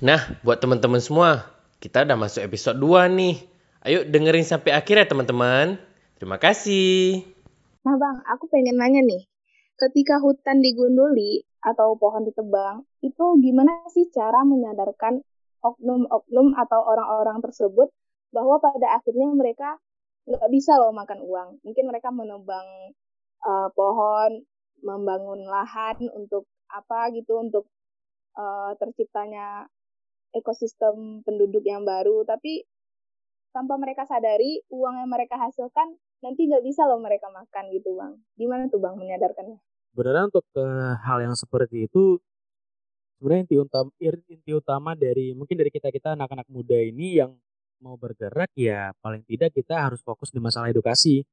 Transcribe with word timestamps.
Nah, 0.00 0.32
buat 0.40 0.56
teman-teman 0.56 0.96
semua, 0.96 1.44
kita 1.76 2.08
udah 2.08 2.16
masuk 2.16 2.40
episode 2.40 2.80
2 2.80 3.04
nih. 3.20 3.36
Ayo 3.84 4.00
dengerin 4.08 4.48
sampai 4.48 4.72
akhir 4.72 4.96
ya 4.96 5.04
teman-teman. 5.04 5.76
Terima 6.16 6.40
kasih. 6.40 7.20
Nah 7.84 8.00
bang, 8.00 8.16
aku 8.24 8.48
pengen 8.48 8.80
nanya 8.80 9.04
nih. 9.04 9.28
Ketika 9.76 10.16
hutan 10.16 10.64
digunduli 10.64 11.44
atau 11.60 12.00
pohon 12.00 12.24
ditebang, 12.24 12.88
itu 13.04 13.24
gimana 13.44 13.84
sih 13.92 14.08
cara 14.08 14.40
menyadarkan 14.40 15.20
oknum-oknum 15.60 16.56
atau 16.56 16.80
orang-orang 16.80 17.44
tersebut 17.44 17.92
bahwa 18.32 18.56
pada 18.56 18.96
akhirnya 18.96 19.28
mereka 19.36 19.76
nggak 20.24 20.48
bisa 20.48 20.80
loh 20.80 20.96
makan 20.96 21.20
uang. 21.20 21.60
Mungkin 21.60 21.84
mereka 21.84 22.08
menebang 22.08 22.96
uh, 23.44 23.68
pohon, 23.76 24.48
membangun 24.80 25.44
lahan 25.44 26.08
untuk 26.16 26.48
apa 26.72 27.12
gitu, 27.12 27.36
untuk 27.36 27.68
uh, 28.40 28.72
terciptanya 28.80 29.68
ekosistem 30.34 31.22
penduduk 31.26 31.62
yang 31.66 31.82
baru. 31.82 32.22
Tapi 32.26 32.64
tanpa 33.50 33.74
mereka 33.76 34.06
sadari, 34.06 34.62
uang 34.70 35.02
yang 35.02 35.10
mereka 35.10 35.38
hasilkan 35.38 35.98
nanti 36.20 36.46
nggak 36.46 36.62
bisa 36.62 36.84
loh 36.86 37.00
mereka 37.00 37.32
makan 37.32 37.64
gitu 37.74 37.96
bang. 37.96 38.12
Gimana 38.36 38.68
tuh 38.68 38.80
bang 38.80 38.94
menyadarkannya? 38.94 39.58
Sebenarnya 39.90 40.24
untuk 40.30 40.44
ke 40.54 40.64
hal 41.02 41.18
yang 41.24 41.34
seperti 41.34 41.90
itu 41.90 42.22
sebenarnya 43.20 43.42
inti 43.44 43.56
utama 43.60 43.90
inti 44.00 44.52
utama 44.56 44.90
dari 44.96 45.36
mungkin 45.36 45.60
dari 45.60 45.68
kita 45.68 45.92
kita 45.92 46.16
anak-anak 46.16 46.48
muda 46.48 46.78
ini 46.80 47.20
yang 47.20 47.36
mau 47.84 47.96
bergerak 48.00 48.48
ya 48.56 48.96
paling 49.04 49.24
tidak 49.28 49.52
kita 49.52 49.76
harus 49.76 50.00
fokus 50.00 50.32
di 50.32 50.40
masalah 50.40 50.72
edukasi. 50.72 51.24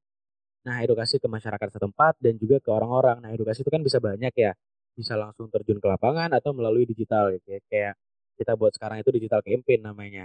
Nah 0.66 0.84
edukasi 0.84 1.16
ke 1.16 1.28
masyarakat 1.30 1.68
setempat 1.80 2.20
dan 2.20 2.34
juga 2.36 2.60
ke 2.60 2.68
orang-orang. 2.68 3.24
Nah 3.24 3.30
edukasi 3.32 3.62
itu 3.64 3.70
kan 3.72 3.80
bisa 3.80 4.02
banyak 4.02 4.32
ya, 4.36 4.52
bisa 4.92 5.14
langsung 5.16 5.48
terjun 5.48 5.78
ke 5.80 5.86
lapangan 5.88 6.28
atau 6.34 6.50
melalui 6.52 6.84
digital 6.84 7.32
ya 7.36 7.60
kayak 7.70 7.94
kita 8.38 8.54
buat 8.54 8.70
sekarang 8.78 9.02
itu 9.02 9.10
digital 9.10 9.42
campaign 9.42 9.82
namanya. 9.82 10.24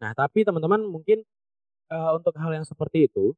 Nah 0.00 0.16
tapi 0.16 0.42
teman-teman 0.48 0.80
mungkin 0.88 1.20
uh, 1.92 2.16
untuk 2.16 2.32
hal 2.40 2.56
yang 2.56 2.64
seperti 2.64 3.06
itu 3.12 3.36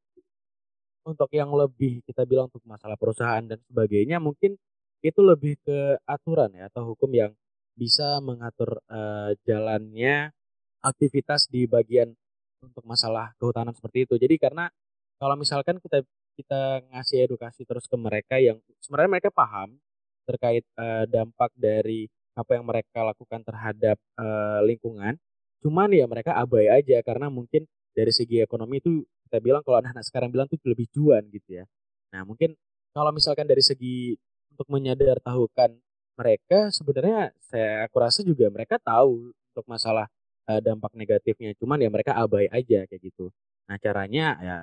untuk 1.02 1.26
yang 1.34 1.50
lebih 1.50 1.98
kita 2.06 2.22
bilang 2.22 2.46
untuk 2.46 2.62
masalah 2.62 2.94
perusahaan 2.94 3.42
dan 3.42 3.58
sebagainya 3.66 4.22
mungkin 4.22 4.54
itu 5.02 5.18
lebih 5.18 5.58
ke 5.66 5.98
aturan 6.06 6.54
ya 6.54 6.70
atau 6.70 6.94
hukum 6.94 7.10
yang 7.10 7.34
bisa 7.74 8.22
mengatur 8.22 8.78
uh, 8.86 9.34
jalannya 9.42 10.30
aktivitas 10.78 11.50
di 11.50 11.66
bagian 11.66 12.14
untuk 12.62 12.86
masalah 12.86 13.34
kehutanan 13.42 13.74
seperti 13.74 14.06
itu. 14.06 14.14
Jadi 14.14 14.38
karena 14.38 14.70
kalau 15.18 15.34
misalkan 15.34 15.82
kita 15.82 16.06
kita 16.38 16.86
ngasih 16.94 17.26
edukasi 17.26 17.66
terus 17.66 17.90
ke 17.90 17.96
mereka 17.98 18.38
yang 18.38 18.62
sebenarnya 18.78 19.10
mereka 19.18 19.30
paham 19.34 19.74
terkait 20.22 20.62
uh, 20.78 21.04
dampak 21.10 21.50
dari 21.58 22.06
apa 22.32 22.50
yang 22.56 22.64
mereka 22.64 23.04
lakukan 23.04 23.44
terhadap 23.44 23.96
uh, 24.16 24.60
lingkungan, 24.64 25.20
cuman 25.60 25.88
ya 25.92 26.08
mereka 26.08 26.32
abai 26.36 26.68
aja 26.68 27.00
karena 27.04 27.28
mungkin 27.28 27.68
dari 27.92 28.12
segi 28.12 28.40
ekonomi 28.40 28.80
itu 28.80 29.04
kita 29.28 29.38
bilang 29.40 29.60
kalau 29.64 29.80
anak-anak 29.80 30.04
sekarang 30.04 30.28
bilang 30.32 30.48
tuh 30.48 30.60
lebih 30.64 30.88
cuan 30.92 31.24
gitu 31.28 31.60
ya. 31.60 31.64
Nah 32.12 32.24
mungkin 32.24 32.56
kalau 32.92 33.12
misalkan 33.12 33.44
dari 33.48 33.64
segi 33.64 34.16
untuk 34.52 34.68
menyadar 34.68 35.20
tahukan 35.24 35.76
mereka 36.16 36.68
sebenarnya 36.68 37.32
saya 37.40 37.88
aku 37.88 37.96
rasa 38.00 38.20
juga 38.20 38.48
mereka 38.52 38.76
tahu 38.80 39.32
untuk 39.32 39.64
masalah 39.64 40.08
uh, 40.48 40.60
dampak 40.60 40.92
negatifnya 40.92 41.56
cuman 41.56 41.80
ya 41.80 41.88
mereka 41.88 42.12
abai 42.16 42.48
aja 42.52 42.84
kayak 42.88 43.00
gitu. 43.00 43.32
Nah 43.68 43.76
caranya 43.80 44.26
ya 44.40 44.56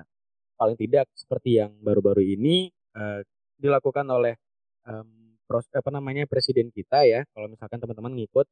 paling 0.60 0.78
tidak 0.78 1.10
seperti 1.18 1.62
yang 1.62 1.74
baru-baru 1.82 2.22
ini 2.22 2.70
uh, 2.94 3.26
dilakukan 3.58 4.06
oleh 4.06 4.38
um, 4.86 5.19
pros, 5.50 5.66
apa 5.74 5.90
namanya 5.90 6.30
presiden 6.30 6.70
kita 6.70 7.02
ya 7.10 7.26
kalau 7.34 7.50
misalkan 7.50 7.82
teman-teman 7.82 8.14
ngikut 8.14 8.46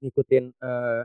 ngikutin 0.00 0.56
uh, 0.64 1.04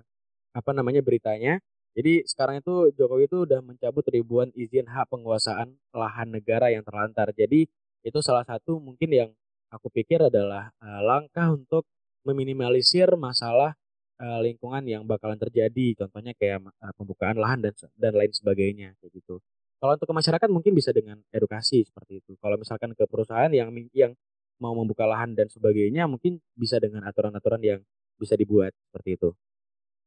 apa 0.55 0.71
namanya 0.71 1.03
beritanya 1.03 1.59
jadi 1.93 2.25
sekarang 2.25 2.57
itu 2.65 2.89
Jokowi 2.97 3.29
itu 3.29 3.45
udah 3.45 3.61
mencabut 3.61 4.01
ribuan 4.09 4.49
izin 4.57 4.89
hak 4.89 5.13
penguasaan 5.13 5.77
lahan 5.93 6.33
negara 6.33 6.73
yang 6.73 6.81
terlantar. 6.81 7.29
Jadi 7.37 7.69
itu 8.01 8.19
salah 8.25 8.41
satu 8.41 8.81
mungkin 8.81 9.09
yang 9.13 9.29
aku 9.69 9.93
pikir 9.93 10.17
adalah 10.25 10.73
uh, 10.81 11.01
langkah 11.05 11.53
untuk 11.53 11.85
meminimalisir 12.25 13.13
masalah 13.13 13.77
uh, 14.17 14.41
lingkungan 14.41 14.81
yang 14.89 15.05
bakalan 15.05 15.37
terjadi. 15.37 15.93
Contohnya 16.01 16.33
kayak 16.33 16.65
uh, 16.65 16.93
pembukaan 16.97 17.37
lahan 17.37 17.61
dan 17.61 17.73
dan 17.93 18.17
lain 18.17 18.33
sebagainya 18.33 18.97
kayak 18.97 19.13
gitu. 19.13 19.37
Kalau 19.77 19.93
untuk 19.93 20.09
ke 20.09 20.15
masyarakat 20.17 20.49
mungkin 20.49 20.73
bisa 20.73 20.89
dengan 20.89 21.21
edukasi 21.29 21.85
seperti 21.85 22.25
itu. 22.25 22.33
Kalau 22.41 22.57
misalkan 22.57 22.97
ke 22.97 23.05
perusahaan 23.05 23.53
yang 23.53 23.69
yang 23.93 24.17
mau 24.63 24.71
membuka 24.71 25.03
lahan 25.03 25.35
dan 25.35 25.51
sebagainya 25.51 26.07
mungkin 26.07 26.39
bisa 26.55 26.79
dengan 26.79 27.03
aturan-aturan 27.03 27.59
yang 27.59 27.79
bisa 28.15 28.39
dibuat 28.39 28.71
seperti 28.87 29.19
itu. 29.19 29.29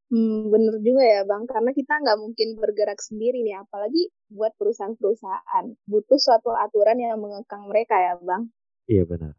Hmm, 0.07 0.55
bener 0.55 0.79
juga 0.81 1.03
ya 1.03 1.27
Bang, 1.27 1.51
karena 1.51 1.75
kita 1.75 1.99
nggak 1.99 2.19
mungkin 2.23 2.49
bergerak 2.57 3.03
sendiri 3.03 3.43
nih, 3.43 3.59
apalagi 3.59 4.07
buat 4.31 4.55
perusahaan-perusahaan. 4.55 5.67
Butuh 5.85 6.17
suatu 6.17 6.55
aturan 6.55 6.97
yang 6.97 7.19
mengekang 7.19 7.67
mereka 7.67 7.99
ya 7.99 8.15
Bang. 8.23 8.55
Iya 8.87 9.03
benar. 9.03 9.35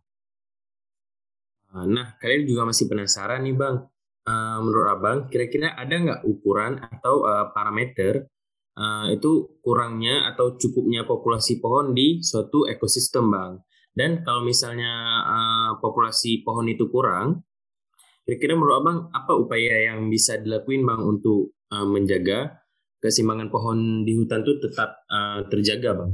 Ah, 1.72 1.88
nah, 1.88 2.20
kalian 2.20 2.44
juga 2.44 2.68
masih 2.68 2.92
penasaran 2.92 3.48
nih 3.48 3.56
Bang, 3.56 3.88
uh, 4.28 4.58
menurut 4.60 4.88
Abang, 4.92 5.18
kira-kira 5.32 5.72
ada 5.72 5.96
nggak 5.96 6.22
ukuran 6.28 6.84
atau 6.84 7.24
uh, 7.24 7.52
parameter 7.56 8.28
uh, 8.76 9.08
itu 9.08 9.60
kurangnya 9.64 10.32
atau 10.32 10.60
cukupnya 10.60 11.08
populasi 11.08 11.64
pohon 11.64 11.96
di 11.96 12.20
suatu 12.20 12.68
ekosistem 12.68 13.32
Bang? 13.32 13.64
Dan 13.98 14.22
kalau 14.22 14.46
misalnya 14.46 14.94
uh, 15.26 15.72
populasi 15.82 16.46
pohon 16.46 16.70
itu 16.70 16.86
kurang, 16.94 17.42
Kira-kira 18.28 18.60
menurut 18.60 18.76
Abang 18.84 18.98
apa 19.16 19.40
upaya 19.40 19.88
yang 19.88 20.12
bisa 20.12 20.36
dilakuin 20.36 20.84
Bang 20.84 21.00
untuk 21.00 21.56
uh, 21.72 21.88
menjaga 21.88 22.60
keseimbangan 23.00 23.48
pohon 23.48 24.04
di 24.04 24.20
hutan 24.20 24.44
itu 24.44 24.68
tetap 24.68 25.00
uh, 25.08 25.48
terjaga 25.48 25.96
Bang? 25.96 26.12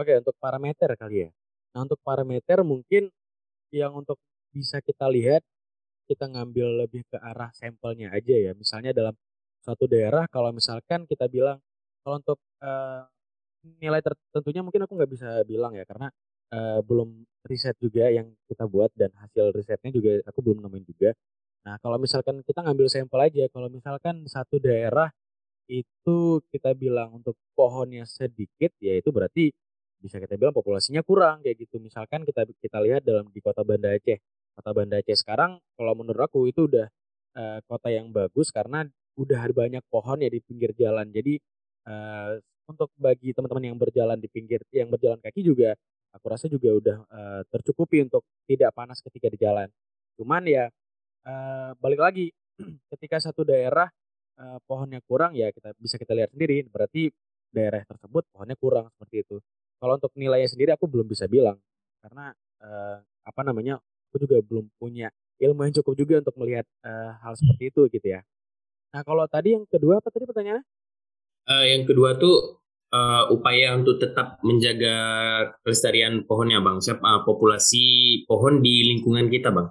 Oke, 0.00 0.16
untuk 0.16 0.32
parameter 0.40 0.96
kali 0.96 1.28
ya. 1.28 1.30
Nah, 1.76 1.84
untuk 1.84 2.00
parameter 2.00 2.64
mungkin 2.64 3.12
yang 3.68 3.92
untuk 3.92 4.16
bisa 4.48 4.80
kita 4.80 5.12
lihat 5.12 5.44
kita 6.08 6.24
ngambil 6.24 6.88
lebih 6.88 7.04
ke 7.04 7.20
arah 7.20 7.52
sampelnya 7.52 8.16
aja 8.16 8.32
ya. 8.32 8.56
Misalnya 8.56 8.96
dalam 8.96 9.12
suatu 9.60 9.84
daerah 9.84 10.24
kalau 10.32 10.56
misalkan 10.56 11.04
kita 11.04 11.28
bilang 11.28 11.60
kalau 12.00 12.16
untuk 12.16 12.40
uh, 12.64 13.04
nilai 13.76 14.00
tertentunya 14.00 14.64
mungkin 14.64 14.88
aku 14.88 14.96
nggak 14.96 15.12
bisa 15.12 15.28
bilang 15.44 15.76
ya 15.76 15.84
karena 15.84 16.08
uh, 16.52 16.80
belum 16.84 17.24
riset 17.46 17.78
juga 17.78 18.10
yang 18.10 18.26
kita 18.50 18.66
buat 18.66 18.90
dan 18.98 19.14
hasil 19.22 19.54
risetnya 19.54 19.90
juga 19.94 20.18
aku 20.26 20.42
belum 20.42 20.62
nemuin 20.66 20.86
juga. 20.86 21.10
Nah, 21.66 21.78
kalau 21.82 21.98
misalkan 21.98 22.42
kita 22.46 22.62
ngambil 22.62 22.86
sampel 22.86 23.20
aja, 23.22 23.44
kalau 23.50 23.66
misalkan 23.70 24.22
satu 24.30 24.62
daerah 24.62 25.10
itu 25.66 26.42
kita 26.54 26.74
bilang 26.78 27.18
untuk 27.18 27.34
pohonnya 27.58 28.06
sedikit, 28.06 28.70
ya 28.78 28.94
itu 28.94 29.10
berarti 29.10 29.50
bisa 29.98 30.22
kita 30.22 30.38
bilang 30.38 30.54
populasinya 30.54 31.02
kurang 31.02 31.42
kayak 31.42 31.66
gitu. 31.66 31.82
Misalkan 31.82 32.22
kita 32.22 32.46
kita 32.62 32.78
lihat 32.82 33.02
dalam 33.02 33.26
di 33.34 33.40
kota 33.42 33.66
Banda 33.66 33.90
Aceh. 33.94 34.18
Kota 34.54 34.70
Banda 34.70 35.02
Aceh 35.02 35.18
sekarang 35.18 35.58
kalau 35.74 35.92
menurut 35.98 36.22
aku 36.30 36.46
itu 36.46 36.70
udah 36.70 36.86
uh, 37.34 37.58
kota 37.66 37.90
yang 37.90 38.14
bagus 38.14 38.54
karena 38.54 38.86
udah 39.18 39.38
ada 39.42 39.54
banyak 39.56 39.82
pohon 39.90 40.22
ya 40.22 40.30
di 40.30 40.38
pinggir 40.44 40.70
jalan. 40.78 41.10
Jadi 41.10 41.34
uh, 41.90 42.38
untuk 42.70 42.90
bagi 42.98 43.34
teman-teman 43.34 43.74
yang 43.74 43.78
berjalan 43.78 44.18
di 44.18 44.28
pinggir 44.30 44.62
yang 44.70 44.90
berjalan 44.90 45.18
kaki 45.18 45.42
juga 45.42 45.74
aku 46.16 46.26
rasa 46.32 46.48
juga 46.48 46.72
udah 46.72 46.96
uh, 47.12 47.42
tercukupi 47.52 48.00
untuk 48.08 48.24
tidak 48.48 48.72
panas 48.72 49.04
ketika 49.04 49.28
di 49.28 49.38
jalan. 49.38 49.68
Cuman 50.16 50.42
ya 50.48 50.72
uh, 51.28 51.70
balik 51.76 52.00
lagi 52.00 52.26
ketika 52.96 53.20
satu 53.20 53.44
daerah 53.44 53.86
uh, 54.40 54.58
pohonnya 54.64 55.04
kurang 55.04 55.36
ya 55.36 55.52
kita 55.52 55.76
bisa 55.76 56.00
kita 56.00 56.16
lihat 56.16 56.32
sendiri 56.32 56.64
berarti 56.72 57.12
daerah 57.52 57.84
tersebut 57.84 58.24
pohonnya 58.32 58.56
kurang 58.56 58.88
seperti 58.96 59.28
itu. 59.28 59.36
Kalau 59.76 60.00
untuk 60.00 60.12
nilainya 60.16 60.48
sendiri 60.48 60.72
aku 60.72 60.88
belum 60.88 61.04
bisa 61.04 61.28
bilang 61.28 61.60
karena 62.00 62.32
uh, 62.64 62.98
apa 63.26 63.40
namanya 63.44 63.76
aku 64.08 64.24
juga 64.24 64.40
belum 64.40 64.72
punya 64.80 65.12
ilmu 65.36 65.68
yang 65.68 65.74
cukup 65.82 65.94
juga 66.00 66.14
untuk 66.24 66.34
melihat 66.40 66.64
uh, 66.80 67.12
hal 67.20 67.36
seperti 67.36 67.68
itu 67.68 67.82
gitu 67.92 68.06
ya. 68.08 68.20
Nah 68.96 69.04
kalau 69.04 69.28
tadi 69.28 69.52
yang 69.52 69.68
kedua 69.68 70.00
apa 70.00 70.08
tadi 70.08 70.24
pertanyaannya? 70.24 70.64
Uh, 71.46 71.64
yang 71.68 71.84
kedua 71.84 72.16
tuh 72.16 72.58
uh, 72.92 73.24
upaya 73.32 73.74
untuk 73.74 73.98
tetap 73.98 74.38
menjaga 74.46 74.96
kelestarian 75.62 76.22
pohonnya 76.26 76.62
bang, 76.62 76.78
siapa 76.82 77.02
uh, 77.02 77.20
populasi 77.26 78.22
pohon 78.28 78.62
di 78.62 78.86
lingkungan 78.94 79.26
kita 79.32 79.50
bang. 79.50 79.68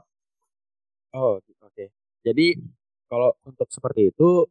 Oh 1.15 1.39
oke. 1.39 1.71
Okay. 1.71 1.87
Jadi 2.25 2.59
kalau 3.07 3.31
untuk 3.47 3.69
seperti 3.71 4.11
itu 4.11 4.43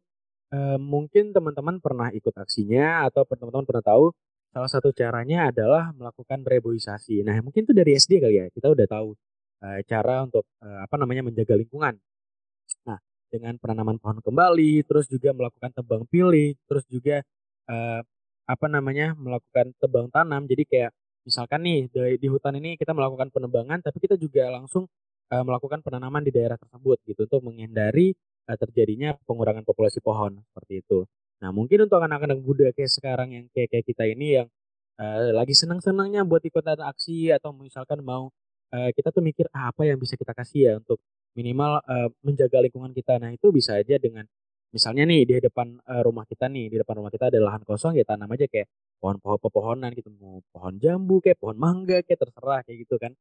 uh, 0.53 0.77
mungkin 0.79 1.35
teman-teman 1.35 1.77
pernah 1.83 2.09
ikut 2.09 2.33
aksinya 2.33 3.05
atau 3.05 3.27
teman-teman 3.27 3.67
pernah 3.67 3.85
tahu 3.85 4.05
salah 4.55 4.71
satu 4.71 4.95
caranya 4.95 5.51
adalah 5.51 5.91
melakukan 5.91 6.41
reboisasi. 6.41 7.21
Nah 7.27 7.35
mungkin 7.43 7.67
itu 7.67 7.73
dari 7.75 7.91
SD 7.99 8.23
kali 8.23 8.35
ya 8.39 8.45
kita 8.49 8.71
udah 8.71 8.87
tahu 8.87 9.13
uh, 9.61 9.79
cara 9.83 10.23
untuk 10.23 10.47
uh, 10.63 10.87
apa 10.87 10.95
namanya 10.95 11.27
menjaga 11.27 11.59
lingkungan. 11.59 11.99
Nah 12.87 12.97
dengan 13.27 13.59
penanaman 13.59 13.99
pohon 13.99 14.23
kembali, 14.23 14.87
terus 14.87 15.11
juga 15.11 15.35
melakukan 15.35 15.75
tebang 15.75 16.07
pilih, 16.07 16.55
terus 16.71 16.87
juga 16.87 17.19
uh, 17.67 17.99
apa 18.45 18.65
namanya 18.69 19.17
melakukan 19.17 19.73
tebang 19.81 20.07
tanam 20.13 20.45
jadi 20.45 20.63
kayak 20.65 20.91
misalkan 21.25 21.65
nih 21.65 21.89
di, 21.89 22.21
di 22.21 22.27
hutan 22.29 22.53
ini 22.61 22.77
kita 22.77 22.93
melakukan 22.93 23.33
penebangan 23.33 23.81
tapi 23.81 23.97
kita 23.97 24.15
juga 24.15 24.53
langsung 24.53 24.85
uh, 25.33 25.43
melakukan 25.43 25.81
penanaman 25.81 26.21
di 26.21 26.31
daerah 26.33 26.57
tersebut 26.57 27.01
gitu 27.09 27.25
untuk 27.25 27.41
menghindari 27.41 28.13
uh, 28.45 28.57
terjadinya 28.57 29.17
pengurangan 29.25 29.65
populasi 29.65 29.99
pohon 29.99 30.37
seperti 30.53 30.85
itu. 30.85 31.09
Nah 31.41 31.49
mungkin 31.49 31.89
untuk 31.89 31.99
anak-anak 31.99 32.39
muda 32.41 32.69
kayak 32.71 32.91
sekarang 32.93 33.33
yang 33.33 33.45
kayak 33.51 33.73
kayak 33.73 33.85
kita 33.89 34.03
ini 34.05 34.41
yang 34.41 34.47
uh, 35.01 35.33
lagi 35.33 35.57
senang-senangnya 35.57 36.21
buat 36.23 36.45
ikutan 36.45 36.77
aksi 36.79 37.33
atau 37.33 37.51
misalkan 37.57 38.05
mau 38.05 38.29
uh, 38.71 38.89
kita 38.93 39.09
tuh 39.11 39.23
mikir 39.25 39.49
ah, 39.51 39.73
apa 39.73 39.83
yang 39.89 39.97
bisa 39.99 40.15
kita 40.15 40.31
kasih 40.31 40.61
ya 40.61 40.73
untuk 40.79 41.01
minimal 41.35 41.83
uh, 41.83 42.09
menjaga 42.23 42.63
lingkungan 42.63 42.95
kita. 42.95 43.19
Nah 43.19 43.33
itu 43.35 43.51
bisa 43.51 43.75
aja 43.75 43.99
dengan 43.99 44.23
misalnya 44.73 45.03
nih 45.07 45.21
di 45.27 45.33
depan 45.43 45.77
uh, 45.85 46.01
rumah 46.03 46.25
kita 46.27 46.49
nih 46.49 46.71
di 46.71 46.77
depan 46.81 47.01
rumah 47.01 47.11
kita 47.13 47.29
ada 47.31 47.39
lahan 47.41 47.61
kosong 47.63 47.95
ya 47.97 48.03
tanam 48.07 48.27
aja 48.31 48.45
kayak 48.49 48.67
pohon-pohon 48.99 49.39
pepohonan 49.39 49.91
gitu 49.93 50.09
mau 50.17 50.41
pohon 50.49 50.75
jambu 50.81 51.21
kayak 51.23 51.37
pohon 51.39 51.57
mangga 51.59 52.01
kayak 52.05 52.19
terserah 52.25 52.61
kayak 52.65 52.77
gitu 52.87 52.95
kan. 52.97 53.11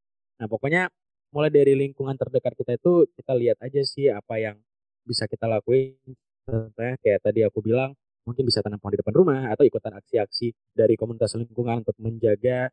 Nah 0.41 0.47
pokoknya 0.51 0.91
mulai 1.35 1.51
dari 1.51 1.75
lingkungan 1.75 2.15
terdekat 2.15 2.55
kita 2.55 2.79
itu 2.79 3.11
kita 3.19 3.33
lihat 3.35 3.59
aja 3.59 3.81
sih 3.83 4.07
apa 4.11 4.35
yang 4.39 4.57
bisa 5.05 5.27
kita 5.27 5.51
lakuin. 5.51 5.99
Contohnya 6.47 6.95
kayak 7.01 7.21
tadi 7.25 7.41
aku 7.43 7.59
bilang 7.65 7.93
mungkin 8.25 8.45
bisa 8.49 8.65
tanam 8.65 8.81
pohon 8.81 8.93
di 8.97 9.01
depan 9.05 9.15
rumah 9.15 9.41
atau 9.53 9.65
ikutan 9.69 9.93
aksi-aksi 10.01 10.53
dari 10.73 10.97
komunitas 10.97 11.37
lingkungan 11.37 11.85
untuk 11.85 11.97
menjaga 12.01 12.73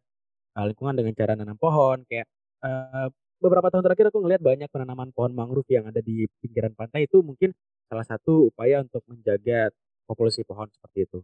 uh, 0.56 0.65
lingkungan 0.68 0.95
dengan 0.95 1.13
cara 1.15 1.33
nanam 1.35 1.57
pohon 1.59 2.03
kayak 2.07 2.27
uh, 2.63 3.12
beberapa 3.42 3.68
tahun 3.74 3.84
terakhir 3.84 4.14
aku 4.14 4.22
ngelihat 4.22 4.42
banyak 4.46 4.70
penanaman 4.70 5.10
pohon 5.12 5.34
mangrove 5.34 5.68
yang 5.74 5.90
ada 5.90 6.00
di 6.00 6.30
pinggiran 6.40 6.78
pantai 6.78 7.10
itu 7.10 7.26
mungkin 7.26 7.52
salah 7.90 8.06
satu 8.06 8.54
upaya 8.54 8.86
untuk 8.86 9.02
menjaga 9.10 9.74
populasi 10.06 10.46
pohon 10.46 10.70
seperti 10.70 11.10
itu. 11.10 11.20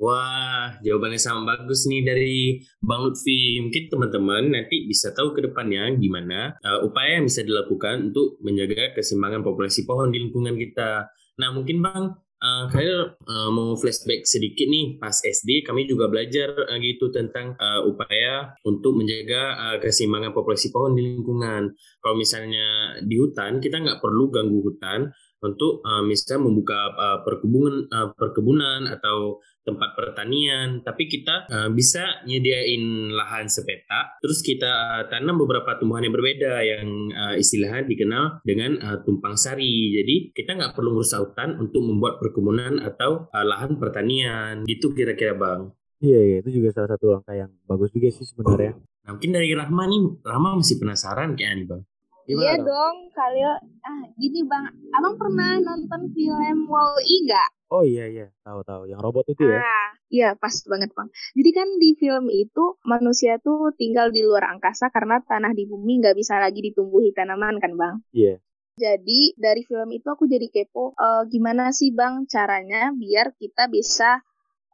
Wah, 0.00 0.82
jawabannya 0.82 1.20
sama 1.20 1.54
bagus 1.54 1.86
nih 1.86 2.02
dari 2.02 2.58
Bang 2.82 3.06
Lutfi. 3.06 3.60
Mungkin 3.62 3.86
teman-teman 3.86 4.50
nanti 4.50 4.88
bisa 4.88 5.14
tahu 5.14 5.36
ke 5.36 5.46
depannya 5.46 5.94
gimana 5.94 6.58
uh, 6.64 6.82
upaya 6.82 7.20
yang 7.20 7.30
bisa 7.30 7.46
dilakukan 7.46 8.10
untuk 8.10 8.40
menjaga 8.42 8.98
keseimbangan 8.98 9.46
populasi 9.46 9.86
pohon 9.86 10.10
di 10.10 10.26
lingkungan 10.26 10.58
kita. 10.58 11.06
Nah, 11.38 11.54
mungkin 11.54 11.84
Bang, 11.84 12.18
uh, 12.42 12.64
Khairil 12.68 13.14
uh, 13.14 13.48
mau 13.54 13.78
flashback 13.78 14.26
sedikit 14.26 14.66
nih 14.66 14.98
pas 14.98 15.14
SD 15.14 15.62
kami 15.62 15.86
juga 15.86 16.10
belajar 16.10 16.50
uh, 16.52 16.78
gitu 16.82 17.14
tentang 17.14 17.54
uh, 17.56 17.86
upaya 17.86 18.52
untuk 18.66 18.98
menjaga 18.98 19.56
uh, 19.56 19.76
keseimbangan 19.78 20.34
populasi 20.34 20.74
pohon 20.74 20.98
di 20.98 21.06
lingkungan. 21.14 21.72
Kalau 22.02 22.18
misalnya 22.18 22.98
di 23.00 23.16
hutan 23.16 23.62
kita 23.62 23.78
nggak 23.78 24.02
perlu 24.02 24.28
ganggu 24.34 24.58
hutan 24.60 25.08
untuk 25.42 25.82
uh, 25.82 26.06
misalnya 26.06 26.46
membuka 26.46 26.78
uh, 26.94 27.18
perkebunan 27.26 27.90
uh, 27.90 28.08
perkebunan 28.14 28.86
atau 28.86 29.42
tempat 29.62 29.94
pertanian, 29.94 30.82
tapi 30.82 31.06
kita 31.06 31.46
uh, 31.46 31.70
bisa 31.70 32.02
nyediain 32.26 33.14
lahan 33.14 33.46
sepeta, 33.46 34.18
terus 34.18 34.42
kita 34.42 34.66
uh, 34.66 35.04
tanam 35.06 35.38
beberapa 35.38 35.78
tumbuhan 35.78 36.02
yang 36.02 36.14
berbeda 36.14 36.52
yang 36.66 36.86
uh, 37.14 37.34
istilahnya 37.38 37.86
dikenal 37.86 38.42
dengan 38.42 38.78
uh, 38.82 38.98
tumpang 39.06 39.38
sari. 39.38 39.94
Jadi 39.94 40.34
kita 40.34 40.58
nggak 40.58 40.74
perlu 40.74 40.98
merusak 40.98 41.22
hutan 41.22 41.58
untuk 41.62 41.82
membuat 41.82 42.18
perkebunan 42.18 42.82
atau 42.82 43.30
uh, 43.30 43.44
lahan 43.46 43.78
pertanian, 43.78 44.66
gitu 44.66 44.90
kira-kira 44.94 45.38
bang. 45.38 45.70
Iya, 46.02 46.20
iya, 46.26 46.36
itu 46.42 46.58
juga 46.58 46.74
salah 46.74 46.98
satu 46.98 47.14
langkah 47.14 47.34
yang 47.38 47.54
bagus 47.62 47.94
juga 47.94 48.10
sih 48.10 48.26
sebenarnya. 48.26 48.74
Nah, 49.06 49.14
mungkin 49.14 49.30
dari 49.30 49.54
Rahma 49.54 49.86
nih, 49.86 50.26
Rahma 50.26 50.58
masih 50.58 50.82
penasaran 50.82 51.38
kayak 51.38 51.54
nih 51.62 51.66
bang. 51.70 51.82
Gimana 52.22 52.44
iya 52.44 52.54
dong, 52.58 52.66
dong 52.70 52.96
Khalil. 53.10 53.52
Ah, 53.82 54.02
gini 54.14 54.40
bang, 54.46 54.64
abang 54.94 55.18
pernah 55.18 55.58
nonton 55.58 56.02
film 56.14 56.58
Wall-E 56.70 57.16
nggak? 57.26 57.50
Oh 57.72 57.82
iya 57.82 58.04
iya, 58.06 58.26
tahu-tahu. 58.44 58.84
Yang 58.86 59.00
robot 59.00 59.24
itu 59.32 59.42
ya? 59.48 59.58
Ah, 59.58 59.88
iya 60.12 60.28
pas 60.38 60.52
banget 60.68 60.92
bang. 60.92 61.08
Jadi 61.34 61.50
kan 61.50 61.68
di 61.80 61.90
film 61.98 62.28
itu 62.30 62.64
manusia 62.86 63.40
tuh 63.42 63.72
tinggal 63.74 64.12
di 64.12 64.22
luar 64.22 64.54
angkasa 64.54 64.92
karena 64.92 65.18
tanah 65.24 65.56
di 65.56 65.66
bumi 65.66 66.04
nggak 66.04 66.14
bisa 66.14 66.38
lagi 66.38 66.60
ditumbuhi 66.62 67.10
tanaman 67.10 67.58
kan 67.58 67.72
bang? 67.74 67.94
Iya. 68.14 68.36
Yeah. 68.36 68.38
Jadi 68.72 69.36
dari 69.36 69.62
film 69.68 69.92
itu 69.92 70.08
aku 70.08 70.24
jadi 70.24 70.48
kepo, 70.48 70.96
uh, 70.96 71.28
gimana 71.28 71.76
sih 71.76 71.92
bang 71.92 72.24
caranya 72.24 72.88
biar 72.96 73.36
kita 73.36 73.68
bisa 73.68 74.24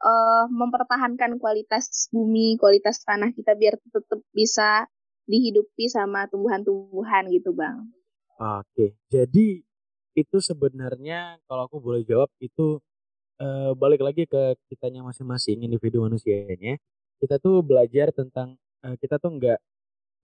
uh, 0.02 0.46
mempertahankan 0.46 1.38
kualitas 1.42 2.06
bumi, 2.14 2.54
kualitas 2.62 3.02
tanah 3.02 3.34
kita 3.34 3.58
biar 3.58 3.78
tetap 3.82 4.22
bisa 4.30 4.86
dihidupi 5.28 5.86
sama 5.92 6.24
tumbuhan-tumbuhan 6.32 7.28
gitu 7.28 7.52
bang. 7.52 7.84
Oke, 8.40 8.96
jadi 9.12 9.60
itu 10.18 10.36
sebenarnya 10.42 11.38
kalau 11.46 11.70
aku 11.70 11.78
boleh 11.78 12.02
jawab 12.02 12.26
itu 12.42 12.82
uh, 13.38 13.72
balik 13.78 14.02
lagi 14.02 14.26
ke 14.26 14.58
kitanya 14.66 15.06
masing-masing 15.06 15.62
individu 15.62 16.02
manusianya 16.02 16.74
kita 17.22 17.38
tuh 17.38 17.62
belajar 17.62 18.10
tentang 18.10 18.58
uh, 18.82 18.94
kita 18.98 19.18
tuh 19.22 19.38
enggak 19.38 19.58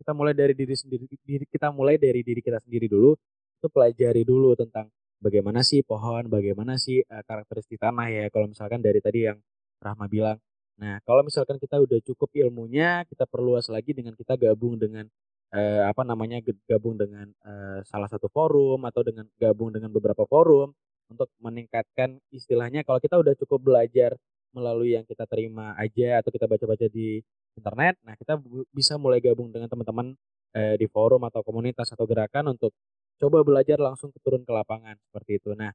kita 0.03 0.11
mulai 0.11 0.35
dari 0.35 0.55
diri 0.59 0.75
sendiri 0.75 1.07
diri 1.23 1.47
kita 1.47 1.71
mulai 1.71 1.95
dari 1.95 2.21
diri 2.27 2.43
kita 2.43 2.59
sendiri 2.59 2.91
dulu 2.91 3.15
itu 3.63 3.67
pelajari 3.71 4.27
dulu 4.27 4.59
tentang 4.59 4.91
bagaimana 5.23 5.63
sih 5.63 5.87
pohon 5.87 6.27
bagaimana 6.27 6.75
sih 6.75 7.03
uh, 7.07 7.23
karakteristik 7.23 7.79
tanah 7.79 8.11
ya 8.11 8.25
kalau 8.35 8.51
misalkan 8.51 8.83
dari 8.83 8.99
tadi 8.99 9.31
yang 9.31 9.39
Rahma 9.79 10.11
bilang 10.11 10.39
nah 10.75 10.99
kalau 11.07 11.23
misalkan 11.23 11.57
kita 11.57 11.79
udah 11.79 11.99
cukup 12.03 12.31
ilmunya 12.35 13.07
kita 13.07 13.25
perluas 13.31 13.71
lagi 13.71 13.95
dengan 13.95 14.19
kita 14.19 14.35
gabung 14.35 14.75
dengan 14.75 15.07
uh, 15.55 15.87
apa 15.87 16.03
namanya 16.03 16.43
gabung 16.67 16.99
dengan 16.99 17.31
uh, 17.47 17.79
salah 17.87 18.11
satu 18.11 18.27
forum 18.27 18.83
atau 18.87 19.07
dengan 19.07 19.27
gabung 19.39 19.71
dengan 19.71 19.91
beberapa 19.95 20.27
forum 20.27 20.75
untuk 21.07 21.31
meningkatkan 21.39 22.19
istilahnya 22.35 22.83
kalau 22.83 22.99
kita 22.99 23.15
udah 23.21 23.35
cukup 23.39 23.61
belajar 23.63 24.19
melalui 24.55 24.95
yang 24.95 25.05
kita 25.05 25.27
terima 25.27 25.75
aja 25.75 26.23
atau 26.23 26.31
kita 26.31 26.47
baca-baca 26.47 26.87
di 26.87 27.19
internet, 27.59 27.99
nah 28.07 28.15
kita 28.15 28.39
bisa 28.71 28.95
mulai 28.95 29.19
gabung 29.19 29.51
dengan 29.51 29.67
teman-teman 29.67 30.15
eh, 30.55 30.79
di 30.79 30.87
forum 30.87 31.27
atau 31.27 31.43
komunitas 31.43 31.91
atau 31.91 32.07
gerakan 32.07 32.55
untuk 32.55 32.71
coba 33.19 33.43
belajar 33.43 33.79
langsung 33.83 34.15
turun 34.23 34.47
ke 34.47 34.53
lapangan 34.55 34.95
seperti 35.11 35.43
itu. 35.43 35.51
Nah, 35.59 35.75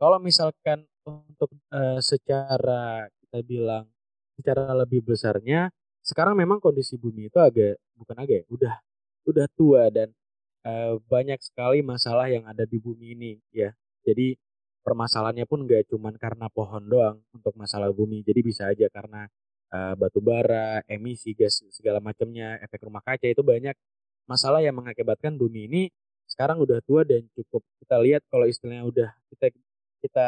kalau 0.00 0.16
misalkan 0.20 0.88
untuk 1.04 1.52
eh, 1.72 2.00
secara 2.00 3.08
kita 3.20 3.38
bilang 3.44 3.84
secara 4.36 4.72
lebih 4.76 5.02
besarnya, 5.02 5.72
sekarang 6.04 6.36
memang 6.38 6.62
kondisi 6.62 6.94
bumi 7.00 7.32
itu 7.32 7.38
agak 7.40 7.80
bukan 7.96 8.16
agak 8.20 8.36
ya, 8.42 8.46
udah 8.52 8.74
udah 9.26 9.46
tua 9.58 9.88
dan 9.90 10.08
eh, 10.66 10.94
banyak 11.10 11.40
sekali 11.42 11.80
masalah 11.82 12.30
yang 12.30 12.44
ada 12.46 12.64
di 12.68 12.78
bumi 12.78 13.16
ini 13.16 13.32
ya. 13.50 13.72
Jadi 14.06 14.38
permasalahannya 14.86 15.46
pun 15.50 15.66
nggak 15.66 15.90
cuma 15.90 16.14
karena 16.14 16.46
pohon 16.52 16.84
doang 16.86 17.18
untuk 17.34 17.54
masalah 17.58 17.90
bumi. 17.90 18.22
Jadi 18.22 18.40
bisa 18.46 18.70
aja 18.70 18.86
karena 18.86 19.26
uh, 19.74 19.94
batu 19.98 20.22
bara, 20.22 20.78
emisi 20.86 21.34
gas 21.34 21.58
segala 21.74 21.98
macamnya, 21.98 22.62
efek 22.62 22.86
rumah 22.86 23.02
kaca 23.02 23.26
itu 23.26 23.42
banyak 23.42 23.74
masalah 24.30 24.62
yang 24.62 24.78
mengakibatkan 24.78 25.34
bumi 25.34 25.70
ini 25.70 25.82
sekarang 26.26 26.58
udah 26.58 26.82
tua 26.82 27.06
dan 27.06 27.22
cukup 27.32 27.62
kita 27.78 27.96
lihat 28.02 28.22
kalau 28.26 28.46
istilahnya 28.50 28.82
udah 28.82 29.08
kita 29.30 29.46
kita 30.02 30.26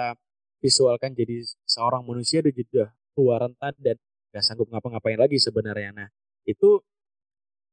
visualkan 0.62 1.10
jadi 1.10 1.42
seorang 1.66 2.06
manusia 2.06 2.38
udah 2.42 2.88
tua 3.18 3.34
rentan 3.42 3.74
dan 3.82 3.98
gak 4.38 4.46
sanggup 4.46 4.70
ngapa-ngapain 4.70 5.18
lagi 5.18 5.42
sebenarnya. 5.42 5.90
Nah 5.90 6.08
itu 6.46 6.78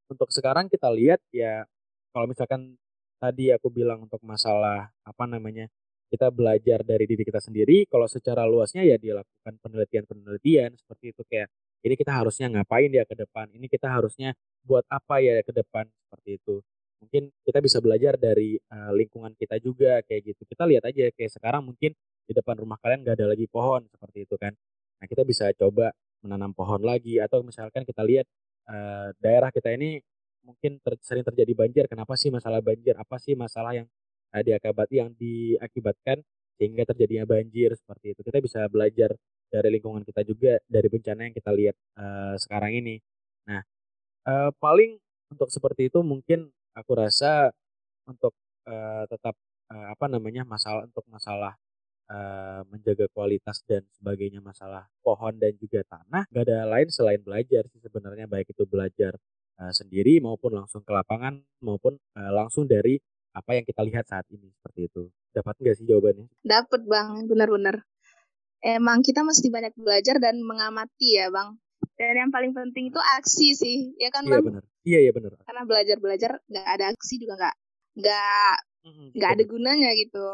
untuk 0.09 0.29
sekarang 0.33 0.65
kita 0.65 0.89
lihat 0.89 1.21
ya 1.29 1.65
kalau 2.09 2.25
misalkan 2.25 2.73
tadi 3.21 3.53
aku 3.53 3.69
bilang 3.69 4.05
untuk 4.09 4.21
masalah 4.25 4.89
apa 5.05 5.23
namanya 5.29 5.69
kita 6.09 6.29
belajar 6.29 6.85
dari 6.85 7.05
diri 7.09 7.25
kita 7.25 7.41
sendiri 7.41 7.85
kalau 7.89 8.05
secara 8.05 8.45
luasnya 8.45 8.85
ya 8.85 8.97
dilakukan 8.97 9.53
penelitian-penelitian 9.61 10.77
seperti 10.77 11.13
itu 11.13 11.21
kayak 11.25 11.49
ini 11.85 11.93
kita 11.93 12.09
harusnya 12.17 12.49
ngapain 12.49 12.89
ya 12.89 13.05
ke 13.05 13.13
depan? 13.13 13.45
Ini 13.53 13.69
kita 13.69 13.85
harusnya 13.93 14.33
buat 14.65 14.81
apa 14.89 15.21
ya 15.21 15.37
ke 15.45 15.53
depan? 15.53 15.85
Seperti 15.85 16.41
itu. 16.41 16.55
Mungkin 16.97 17.29
kita 17.45 17.61
bisa 17.61 17.77
belajar 17.77 18.17
dari 18.17 18.57
uh, 18.57 18.89
lingkungan 18.89 19.37
kita 19.37 19.61
juga 19.61 20.01
kayak 20.01 20.33
gitu. 20.33 20.41
Kita 20.49 20.65
lihat 20.65 20.89
aja 20.89 21.13
kayak 21.13 21.31
sekarang 21.37 21.61
mungkin 21.69 21.93
di 22.25 22.33
depan 22.33 22.57
rumah 22.57 22.81
kalian 22.81 23.05
nggak 23.05 23.21
ada 23.21 23.27
lagi 23.29 23.45
pohon 23.45 23.85
seperti 23.85 24.25
itu 24.25 24.33
kan. 24.41 24.57
Nah 24.97 25.05
kita 25.05 25.21
bisa 25.21 25.53
coba 25.53 25.93
menanam 26.25 26.51
pohon 26.57 26.81
lagi 26.81 27.21
atau 27.21 27.45
misalkan 27.45 27.85
kita 27.85 28.01
lihat 28.01 28.25
uh, 28.65 29.13
daerah 29.21 29.53
kita 29.53 29.69
ini 29.77 30.01
mungkin 30.45 30.77
ter 30.81 30.93
sering 31.01 31.25
terjadi 31.25 31.53
banjir 31.53 31.83
kenapa 31.85 32.17
sih 32.17 32.33
masalah 32.33 32.61
banjir 32.61 32.97
apa 32.97 33.17
sih 33.21 33.37
masalah 33.37 33.77
yang 33.77 33.87
uh, 34.33 34.85
yang 34.91 35.09
diakibatkan 35.15 36.21
sehingga 36.55 36.87
terjadinya 36.87 37.27
banjir 37.27 37.75
seperti 37.75 38.15
itu. 38.15 38.21
Kita 38.23 38.39
bisa 38.39 38.59
belajar 38.71 39.15
dari 39.51 39.69
lingkungan 39.79 40.03
kita 40.03 40.23
juga 40.23 40.57
dari 40.65 40.87
bencana 40.87 41.27
yang 41.29 41.35
kita 41.35 41.51
lihat 41.51 41.75
uh, 41.99 42.35
sekarang 42.39 42.75
ini. 42.75 42.95
Nah, 43.47 43.61
uh, 44.27 44.51
paling 44.57 44.97
untuk 45.31 45.51
seperti 45.51 45.91
itu 45.91 45.99
mungkin 46.01 46.49
aku 46.75 46.91
rasa 46.95 47.51
untuk 48.07 48.35
uh, 48.67 49.03
tetap 49.07 49.35
uh, 49.71 49.87
apa 49.93 50.05
namanya 50.07 50.43
masalah 50.47 50.87
untuk 50.87 51.03
masalah 51.11 51.55
uh, 52.09 52.61
menjaga 52.69 53.09
kualitas 53.11 53.61
dan 53.65 53.85
sebagainya 53.97 54.41
masalah 54.41 54.85
pohon 55.01 55.35
dan 55.37 55.53
juga 55.57 55.81
tanah 55.85 56.25
gak 56.29 56.43
ada 56.45 56.65
lain 56.69 56.89
selain 56.89 57.21
belajar 57.21 57.65
sih 57.71 57.81
sebenarnya 57.81 58.25
baik 58.29 58.51
itu 58.51 58.63
belajar 58.65 59.17
uh, 59.61 59.73
sendiri 59.73 60.19
maupun 60.21 60.55
langsung 60.55 60.83
ke 60.83 60.91
lapangan 60.91 61.39
maupun 61.63 61.97
uh, 62.17 62.31
langsung 62.33 62.67
dari 62.67 62.99
apa 63.35 63.51
yang 63.59 63.65
kita 63.67 63.83
lihat 63.83 64.07
saat 64.07 64.23
ini 64.31 64.47
seperti 64.55 64.87
itu. 64.87 65.11
Dapat 65.35 65.59
nggak 65.59 65.75
sih 65.75 65.85
jawabannya? 65.85 66.31
Dapat 66.39 66.81
bang, 66.87 67.27
benar-benar. 67.27 67.83
Emang 68.63 69.03
kita 69.03 69.21
mesti 69.27 69.51
banyak 69.51 69.75
belajar 69.75 70.17
dan 70.23 70.39
mengamati 70.39 71.19
ya 71.19 71.27
bang. 71.27 71.59
Dan 71.99 72.27
yang 72.27 72.31
paling 72.31 72.55
penting 72.55 72.91
itu 72.91 72.99
aksi 72.99 73.55
sih, 73.55 73.77
ya 73.99 74.07
kan 74.11 74.23
iya, 74.23 74.31
bang? 74.31 74.43
Bener. 74.47 74.63
Iya 74.87 74.99
iya 75.03 75.11
benar. 75.11 75.35
Karena 75.43 75.63
belajar 75.67 75.97
belajar 75.99 76.31
nggak 76.47 76.67
ada 76.79 76.85
aksi 76.95 77.15
juga 77.19 77.33
nggak 77.35 77.55
nggak 77.99 78.55
nggak 79.19 79.31
ada 79.35 79.43
gunanya 79.43 79.89
gitu. 79.99 80.27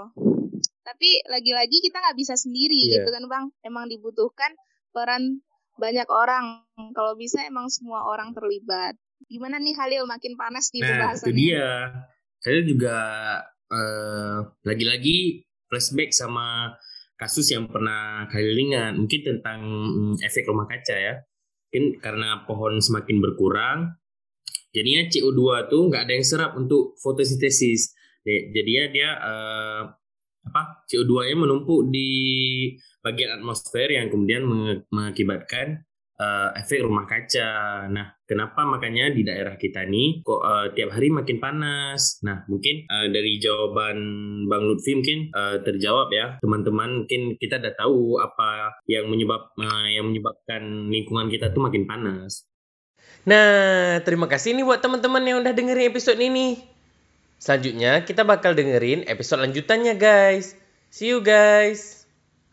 Tapi 0.82 1.10
lagi-lagi 1.30 1.78
kita 1.82 2.02
nggak 2.02 2.18
bisa 2.18 2.34
sendiri 2.34 2.90
yeah. 2.90 3.02
gitu 3.02 3.10
kan 3.14 3.24
bang. 3.30 3.46
Emang 3.62 3.86
dibutuhkan 3.86 4.52
peran 4.90 5.46
banyak 5.78 6.08
orang. 6.10 6.66
Kalau 6.94 7.14
bisa 7.16 7.46
emang 7.46 7.70
semua 7.70 8.06
orang 8.10 8.34
terlibat. 8.34 8.98
Gimana 9.30 9.62
nih 9.62 9.78
Halil 9.78 10.04
makin 10.10 10.34
panas 10.34 10.74
di 10.74 10.82
nah, 10.82 10.90
pembahasannya? 10.90 11.30
Nah 11.30 11.38
itu 11.38 11.40
dia. 11.40 11.70
Saya 12.42 12.60
juga 12.66 12.98
uh, 13.70 14.38
lagi-lagi 14.66 15.46
flashback 15.70 16.10
sama 16.10 16.74
kasus 17.16 17.54
yang 17.54 17.70
pernah 17.70 18.26
Halil 18.34 18.58
ingat. 18.58 18.98
Mungkin 18.98 19.22
tentang 19.22 19.62
um, 19.62 20.14
efek 20.26 20.50
rumah 20.50 20.66
kaca 20.66 20.98
ya. 20.98 21.16
Mungkin 21.70 22.02
karena 22.04 22.44
pohon 22.44 22.84
semakin 22.84 23.24
berkurang, 23.24 23.96
jadinya 24.76 25.08
CO2 25.08 25.72
tuh 25.72 25.88
nggak 25.88 26.04
ada 26.04 26.14
yang 26.18 26.26
serap 26.28 26.52
untuk 26.58 27.00
fotosintesis. 27.00 27.96
Jadinya 28.28 28.86
dia 28.92 29.10
uh, 29.18 29.82
apa 30.42 30.86
CO2-nya 30.90 31.38
menumpuk 31.38 31.94
di 31.94 32.10
bagian 33.06 33.42
atmosfer 33.42 33.94
yang 33.94 34.10
kemudian 34.10 34.46
mengakibatkan 34.90 35.86
uh, 36.22 36.50
efek 36.54 36.86
rumah 36.86 37.10
kaca. 37.10 37.86
Nah, 37.90 38.14
kenapa 38.30 38.62
makanya 38.70 39.10
di 39.10 39.26
daerah 39.26 39.58
kita 39.58 39.82
nih 39.90 40.22
kok 40.22 40.42
uh, 40.42 40.68
tiap 40.78 40.94
hari 40.94 41.10
makin 41.10 41.42
panas? 41.42 42.22
Nah, 42.22 42.46
mungkin 42.46 42.86
uh, 42.86 43.10
dari 43.10 43.42
jawaban 43.42 43.98
Bang 44.46 44.70
Lutfi 44.70 44.94
mungkin 44.94 45.34
uh, 45.34 45.58
terjawab 45.66 46.14
ya. 46.14 46.38
Teman-teman 46.40 47.04
mungkin 47.04 47.36
kita 47.42 47.58
udah 47.58 47.74
tahu 47.74 48.22
apa 48.22 48.78
yang 48.86 49.10
menyebab 49.10 49.50
uh, 49.58 49.88
yang 49.90 50.06
menyebabkan 50.14 50.94
lingkungan 50.94 51.28
kita 51.34 51.50
tuh 51.50 51.66
makin 51.66 51.90
panas. 51.90 52.46
Nah, 53.22 54.02
terima 54.02 54.26
kasih 54.26 54.58
nih 54.58 54.66
buat 54.66 54.82
teman-teman 54.82 55.22
yang 55.26 55.38
udah 55.46 55.54
dengerin 55.54 55.90
episode 55.94 56.18
ini. 56.18 56.71
Selanjutnya 57.42 58.06
kita 58.06 58.22
bakal 58.22 58.54
dengerin 58.54 59.10
episode 59.10 59.42
lanjutannya 59.42 59.98
guys. 59.98 60.54
See 60.94 61.10
you 61.10 61.26
guys. 61.26 62.01